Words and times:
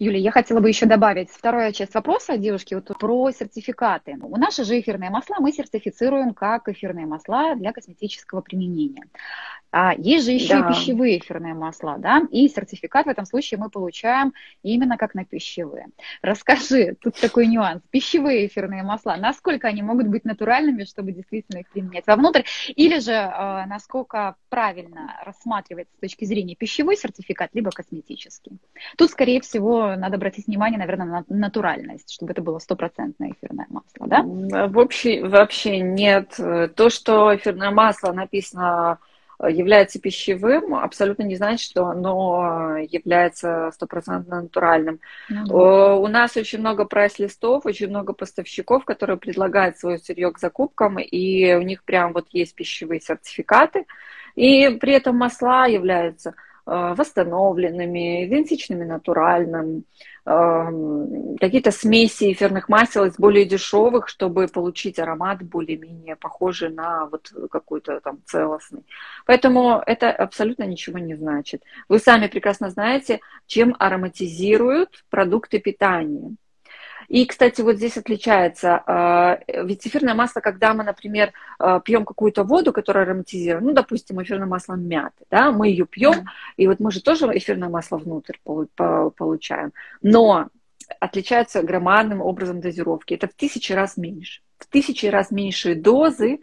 Юлия, 0.00 0.20
я 0.20 0.30
хотела 0.30 0.60
бы 0.60 0.68
еще 0.68 0.86
добавить 0.86 1.28
вторая 1.28 1.72
часть 1.72 1.92
вопроса 1.94 2.36
девушки 2.36 2.74
вот 2.74 2.86
про 2.98 3.32
сертификаты. 3.32 4.16
У 4.22 4.36
наши 4.36 4.62
же 4.62 4.78
эфирные 4.78 5.10
масла 5.10 5.36
мы 5.40 5.50
сертифицируем 5.50 6.34
как 6.34 6.68
эфирные 6.68 7.06
масла 7.06 7.56
для 7.56 7.72
косметического 7.72 8.40
применения. 8.40 9.02
А 9.70 9.94
есть 9.98 10.24
же 10.24 10.32
еще 10.32 10.60
да. 10.60 10.60
и 10.60 10.68
пищевые 10.72 11.18
эфирные 11.18 11.52
масла, 11.52 11.96
да, 11.98 12.22
и 12.30 12.48
сертификат 12.48 13.06
в 13.06 13.10
этом 13.10 13.26
случае 13.26 13.58
мы 13.58 13.68
получаем 13.68 14.32
именно 14.62 14.96
как 14.96 15.14
на 15.14 15.24
пищевые. 15.24 15.88
Расскажи, 16.22 16.96
тут 17.00 17.16
такой 17.16 17.48
нюанс. 17.48 17.82
Пищевые 17.90 18.46
эфирные 18.46 18.82
масла, 18.82 19.16
насколько 19.18 19.68
они 19.68 19.82
могут 19.82 20.06
быть 20.06 20.24
натуральными, 20.24 20.84
чтобы 20.84 21.12
действительно 21.12 21.58
их 21.58 21.68
применять 21.68 22.06
вовнутрь, 22.06 22.42
или 22.68 22.98
же 22.98 23.12
э, 23.12 23.66
насколько 23.66 24.36
правильно 24.48 25.20
рассматривать 25.26 25.88
с 25.96 26.00
точки 26.00 26.24
зрения 26.24 26.54
пищевой 26.54 26.96
сертификат, 26.96 27.50
либо 27.52 27.70
косметический. 27.70 28.58
Тут, 28.96 29.10
скорее 29.10 29.40
всего, 29.42 29.87
надо 29.96 30.16
обратить 30.16 30.46
внимание, 30.46 30.78
наверное, 30.78 31.06
на 31.06 31.24
натуральность, 31.28 32.12
чтобы 32.12 32.32
это 32.32 32.42
было 32.42 32.58
стопроцентное 32.58 33.32
эфирное 33.32 33.66
масло, 33.70 34.06
да? 34.06 34.22
Вообще, 34.68 35.24
вообще 35.24 35.80
нет. 35.80 36.34
То, 36.74 36.90
что 36.90 37.34
эфирное 37.34 37.70
масло 37.70 38.12
написано 38.12 38.98
является 39.40 40.00
пищевым, 40.00 40.74
абсолютно 40.74 41.22
не 41.22 41.36
значит, 41.36 41.60
что 41.60 41.86
оно 41.86 42.76
является 42.78 43.70
стопроцентно 43.72 44.42
натуральным. 44.42 44.98
Mm-hmm. 45.30 46.00
У 46.00 46.08
нас 46.08 46.36
очень 46.36 46.58
много 46.58 46.84
прайс-листов, 46.84 47.64
очень 47.64 47.88
много 47.88 48.12
поставщиков, 48.14 48.84
которые 48.84 49.16
предлагают 49.16 49.78
свое 49.78 49.98
сырье 49.98 50.32
к 50.32 50.40
закупкам, 50.40 50.98
и 50.98 51.54
у 51.54 51.62
них 51.62 51.84
прям 51.84 52.14
вот 52.14 52.26
есть 52.32 52.56
пищевые 52.56 53.00
сертификаты, 53.00 53.86
и 54.34 54.70
при 54.80 54.94
этом 54.94 55.16
масла 55.16 55.66
являются 55.66 56.30
Э, 56.30 56.34
восстановленными, 56.68 58.26
идентичными 58.26 58.84
натуральным, 58.84 59.84
эм, 60.26 61.36
какие-то 61.38 61.70
смеси 61.70 62.32
эфирных 62.32 62.68
масел 62.68 63.04
из 63.04 63.16
более 63.16 63.44
дешевых, 63.46 64.08
чтобы 64.08 64.48
получить 64.48 64.98
аромат 64.98 65.42
более-менее 65.42 66.16
похожий 66.16 66.68
на 66.68 67.06
вот 67.06 67.32
какой-то 67.50 68.00
там 68.00 68.18
целостный. 68.26 68.84
Поэтому 69.24 69.82
это 69.86 70.10
абсолютно 70.10 70.64
ничего 70.64 70.98
не 70.98 71.14
значит. 71.14 71.62
Вы 71.88 71.98
сами 71.98 72.26
прекрасно 72.26 72.70
знаете, 72.70 73.20
чем 73.46 73.74
ароматизируют 73.78 75.04
продукты 75.10 75.58
питания. 75.60 76.36
И, 77.08 77.24
кстати, 77.24 77.62
вот 77.62 77.76
здесь 77.76 77.96
отличается, 77.96 78.82
а, 78.86 79.38
ведь 79.48 79.86
эфирное 79.86 80.14
масло, 80.14 80.40
когда 80.40 80.74
мы, 80.74 80.84
например, 80.84 81.32
а, 81.58 81.80
пьем 81.80 82.04
какую-то 82.04 82.44
воду, 82.44 82.72
которая 82.72 83.04
ароматизирована, 83.04 83.68
ну, 83.68 83.72
допустим, 83.72 84.22
эфирное 84.22 84.46
масло 84.46 84.74
мяты, 84.74 85.24
да, 85.30 85.50
мы 85.50 85.68
ее 85.68 85.86
пьем, 85.86 86.26
и 86.58 86.66
вот 86.66 86.80
мы 86.80 86.90
же 86.90 87.02
тоже 87.02 87.26
эфирное 87.26 87.70
масло 87.70 87.96
внутрь 87.96 88.36
получаем, 88.44 89.72
но 90.02 90.48
отличаются 91.00 91.62
громадным 91.62 92.20
образом 92.20 92.60
дозировки. 92.60 93.14
Это 93.14 93.26
в 93.26 93.34
тысячи 93.34 93.72
раз 93.72 93.96
меньше. 93.96 94.40
В 94.58 94.66
тысячи 94.66 95.06
раз 95.06 95.30
меньшие 95.30 95.74
дозы 95.74 96.40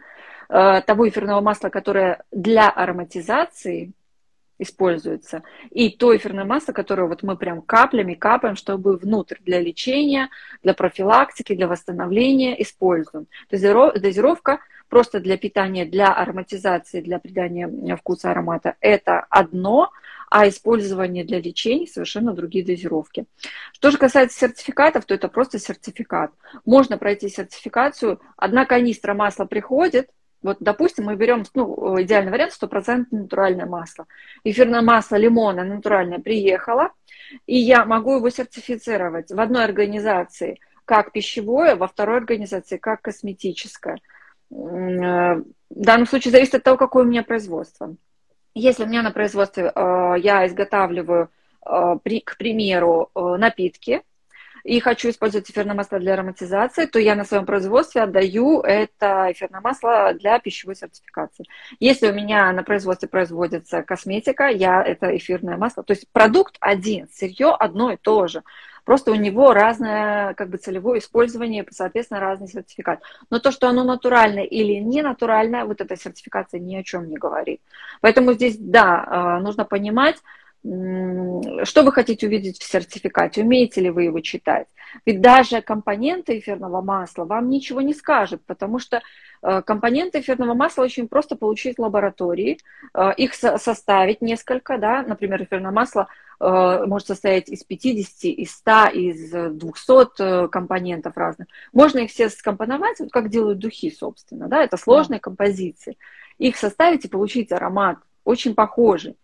а, 0.48 0.80
того 0.80 1.08
эфирного 1.08 1.40
масла, 1.40 1.68
которое 1.68 2.24
для 2.32 2.68
ароматизации 2.70 3.92
используется. 4.58 5.42
И 5.70 5.90
то 5.90 6.16
эфирное 6.16 6.44
масло, 6.44 6.72
которое 6.72 7.06
вот 7.06 7.22
мы 7.22 7.36
прям 7.36 7.62
каплями 7.62 8.14
капаем, 8.14 8.56
чтобы 8.56 8.96
внутрь 8.96 9.36
для 9.40 9.60
лечения, 9.60 10.30
для 10.62 10.74
профилактики, 10.74 11.54
для 11.54 11.68
восстановления 11.68 12.60
используем. 12.62 13.26
Дозировка 13.50 14.60
просто 14.88 15.20
для 15.20 15.36
питания, 15.36 15.84
для 15.84 16.12
ароматизации, 16.12 17.00
для 17.00 17.18
придания 17.18 17.96
вкуса 17.96 18.30
аромата– 18.30 18.76
это 18.80 19.26
одно, 19.30 19.90
а 20.28 20.48
использование 20.48 21.24
для 21.24 21.40
лечения 21.40 21.86
совершенно 21.86 22.32
другие 22.32 22.64
дозировки. 22.64 23.26
Что 23.72 23.90
же 23.90 23.98
касается 23.98 24.38
сертификатов, 24.38 25.04
то 25.04 25.14
это 25.14 25.28
просто 25.28 25.58
сертификат. 25.58 26.32
Можно 26.64 26.98
пройти 26.98 27.28
сертификацию, 27.28 28.20
одна 28.36 28.64
канистра 28.64 29.14
масла 29.14 29.44
приходит, 29.44 30.10
вот, 30.42 30.58
допустим, 30.60 31.06
мы 31.06 31.16
берем, 31.16 31.44
ну, 31.54 32.00
идеальный 32.02 32.30
вариант, 32.30 32.52
стопроцентное 32.52 33.22
натуральное 33.22 33.66
масло. 33.66 34.06
Эфирное 34.44 34.82
масло 34.82 35.16
лимона 35.16 35.64
натуральное 35.64 36.18
приехало, 36.18 36.90
и 37.46 37.56
я 37.56 37.84
могу 37.84 38.16
его 38.16 38.30
сертифицировать 38.30 39.30
в 39.30 39.40
одной 39.40 39.64
организации 39.64 40.60
как 40.84 41.12
пищевое, 41.12 41.74
во 41.74 41.88
второй 41.88 42.18
организации 42.18 42.76
как 42.76 43.02
косметическое. 43.02 43.96
Э, 44.50 44.54
в 44.54 45.44
данном 45.68 46.06
случае 46.06 46.32
зависит 46.32 46.54
от 46.54 46.62
того, 46.62 46.76
какое 46.76 47.04
у 47.04 47.08
меня 47.08 47.22
производство. 47.22 47.96
Если 48.54 48.84
у 48.84 48.86
меня 48.86 49.02
на 49.02 49.10
производстве 49.10 49.72
э, 49.74 50.14
я 50.18 50.46
изготавливаю, 50.46 51.28
э, 51.66 52.20
к 52.24 52.36
примеру, 52.38 53.10
напитки, 53.14 54.02
и 54.66 54.80
хочу 54.80 55.10
использовать 55.10 55.48
эфирное 55.48 55.76
масло 55.76 56.00
для 56.00 56.14
ароматизации, 56.14 56.86
то 56.86 56.98
я 56.98 57.14
на 57.14 57.24
своем 57.24 57.46
производстве 57.46 58.02
отдаю 58.02 58.60
это 58.62 59.28
эфирное 59.30 59.60
масло 59.60 60.12
для 60.14 60.40
пищевой 60.40 60.74
сертификации. 60.74 61.46
Если 61.78 62.08
у 62.08 62.12
меня 62.12 62.52
на 62.52 62.64
производстве 62.64 63.08
производится 63.08 63.82
косметика, 63.82 64.48
я 64.48 64.82
это 64.82 65.16
эфирное 65.16 65.56
масло, 65.56 65.84
то 65.84 65.92
есть 65.92 66.08
продукт 66.10 66.56
один, 66.58 67.08
сырье 67.12 67.54
одно 67.54 67.92
и 67.92 67.96
то 67.96 68.26
же. 68.26 68.42
Просто 68.84 69.12
у 69.12 69.14
него 69.14 69.52
разное 69.52 70.34
как 70.34 70.48
бы 70.48 70.58
целевое 70.58 70.98
использование, 70.98 71.64
соответственно, 71.70 72.20
разный 72.20 72.48
сертификат. 72.48 73.02
Но 73.30 73.38
то, 73.38 73.52
что 73.52 73.68
оно 73.68 73.84
натуральное 73.84 74.44
или 74.44 74.74
не 74.74 75.02
натуральное, 75.02 75.64
вот 75.64 75.80
эта 75.80 75.96
сертификация 75.96 76.60
ни 76.60 76.74
о 76.74 76.82
чем 76.82 77.08
не 77.08 77.16
говорит. 77.16 77.60
Поэтому 78.00 78.32
здесь, 78.32 78.56
да, 78.58 79.04
а, 79.06 79.40
нужно 79.40 79.64
понимать, 79.64 80.16
что 80.62 81.82
вы 81.82 81.92
хотите 81.92 82.26
увидеть 82.26 82.58
в 82.58 82.64
сертификате? 82.64 83.42
Умеете 83.42 83.80
ли 83.80 83.90
вы 83.90 84.04
его 84.04 84.20
читать? 84.20 84.66
Ведь 85.04 85.20
даже 85.20 85.60
компоненты 85.62 86.38
эфирного 86.38 86.80
масла 86.80 87.24
вам 87.24 87.48
ничего 87.48 87.80
не 87.82 87.94
скажут, 87.94 88.42
потому 88.46 88.78
что 88.78 89.02
э, 89.42 89.62
компоненты 89.62 90.20
эфирного 90.20 90.54
масла 90.54 90.82
очень 90.82 91.08
просто 91.08 91.36
получить 91.36 91.76
в 91.76 91.82
лаборатории, 91.82 92.58
э, 92.94 93.12
их 93.16 93.34
составить 93.34 94.22
несколько, 94.22 94.78
да, 94.78 95.02
например, 95.02 95.42
эфирное 95.44 95.70
масло 95.70 96.08
э, 96.40 96.84
может 96.86 97.08
состоять 97.08 97.48
из 97.48 97.62
50, 97.62 98.24
из 98.24 98.52
100, 98.52 98.86
из 98.88 99.30
200 99.30 100.48
компонентов 100.48 101.16
разных. 101.16 101.48
Можно 101.72 102.00
их 102.00 102.10
все 102.10 102.28
скомпоновать, 102.28 102.98
вот 102.98 103.12
как 103.12 103.28
делают 103.28 103.58
духи, 103.58 103.90
собственно, 103.90 104.48
да, 104.48 104.64
это 104.64 104.76
сложные 104.76 105.20
композиции. 105.20 105.96
Их 106.38 106.56
составить 106.56 107.04
и 107.04 107.08
получить 107.08 107.52
аромат 107.52 107.98
очень 108.24 108.54
похожий 108.54 109.16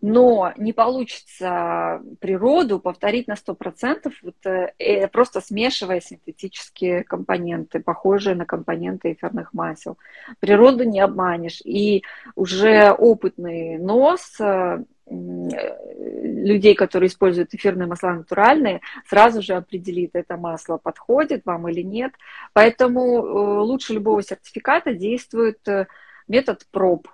но 0.00 0.52
не 0.56 0.72
получится 0.72 2.00
природу 2.20 2.78
повторить 2.78 3.26
на 3.26 3.34
100%, 3.34 4.12
вот, 4.22 4.46
э, 4.46 5.08
просто 5.08 5.40
смешивая 5.40 6.00
синтетические 6.00 7.02
компоненты, 7.02 7.80
похожие 7.80 8.36
на 8.36 8.46
компоненты 8.46 9.12
эфирных 9.12 9.52
масел. 9.52 9.98
Природу 10.38 10.84
не 10.84 11.00
обманешь. 11.00 11.60
И 11.64 12.04
уже 12.36 12.92
опытный 12.92 13.78
нос 13.78 14.36
э, 14.40 14.84
людей, 15.10 16.76
которые 16.76 17.08
используют 17.08 17.54
эфирные 17.54 17.88
масла 17.88 18.12
натуральные, 18.12 18.82
сразу 19.04 19.42
же 19.42 19.54
определит, 19.54 20.10
это 20.12 20.36
масло 20.36 20.76
подходит 20.76 21.44
вам 21.44 21.68
или 21.68 21.82
нет. 21.82 22.12
Поэтому 22.52 23.18
э, 23.18 23.60
лучше 23.62 23.94
любого 23.94 24.22
сертификата 24.22 24.94
действует 24.94 25.66
э, 25.66 25.88
метод 26.28 26.64
проб. 26.70 27.08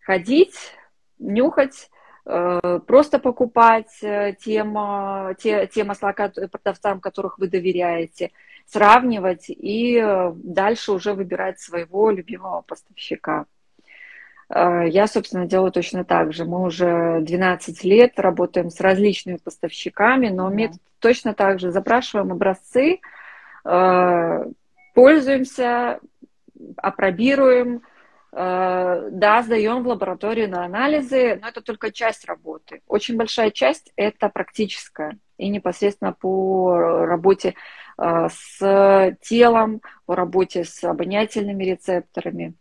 Ходить, 0.00 0.54
нюхать, 1.18 1.90
Э, 1.90 1.97
просто 2.28 3.18
покупать 3.18 4.02
э, 4.02 4.34
тем, 4.38 4.76
те, 5.38 5.66
те 5.66 5.84
масла 5.84 6.12
продавцам, 6.12 7.00
которых 7.00 7.38
вы 7.38 7.48
доверяете, 7.48 8.32
сравнивать 8.66 9.46
и 9.48 9.96
э, 9.96 10.32
дальше 10.34 10.92
уже 10.92 11.14
выбирать 11.14 11.58
своего 11.58 12.10
любимого 12.10 12.60
поставщика. 12.62 13.46
Я, 14.50 15.06
собственно, 15.06 15.44
делаю 15.46 15.70
точно 15.72 16.04
так 16.04 16.32
же. 16.32 16.46
Мы 16.46 16.62
уже 16.62 17.20
12 17.20 17.84
лет 17.84 18.18
работаем 18.18 18.70
с 18.70 18.80
различными 18.80 19.36
поставщиками, 19.36 20.28
но 20.28 20.48
метод 20.48 20.80
точно 21.00 21.34
так 21.34 21.60
же. 21.60 21.70
Запрашиваем 21.70 22.32
образцы, 22.32 23.00
пользуемся, 24.94 26.00
опробируем, 26.78 27.82
Э, 27.82 27.97
да, 28.32 29.42
сдаем 29.42 29.82
в 29.82 29.88
лабораторию 29.88 30.50
на 30.50 30.64
анализы, 30.64 31.38
но 31.40 31.48
это 31.48 31.62
только 31.62 31.90
часть 31.90 32.26
работы. 32.26 32.82
Очень 32.86 33.16
большая 33.16 33.50
часть– 33.50 33.92
это 33.96 34.28
практическая 34.28 35.18
и 35.38 35.48
непосредственно 35.48 36.12
по 36.12 36.76
работе 37.06 37.54
э, 37.96 38.28
с 38.30 39.16
телом, 39.22 39.80
по 40.04 40.16
работе 40.16 40.64
с 40.64 40.84
обонятельными 40.84 41.64
рецепторами. 41.64 42.54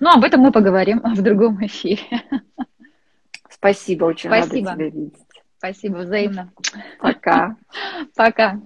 Ну, 0.00 0.10
об 0.10 0.24
этом 0.24 0.40
мы 0.40 0.52
поговорим 0.52 1.00
в 1.00 1.20
другом 1.22 1.64
эфире. 1.66 2.02
Спасибо, 3.50 4.04
очень 4.04 4.30
Спасибо. 4.30 4.70
рада 4.70 4.84
тебя 4.84 4.90
видеть. 4.90 5.26
Спасибо, 5.58 5.96
взаимно. 5.98 6.52
Пока. 7.00 7.56
Пока. 8.16 8.60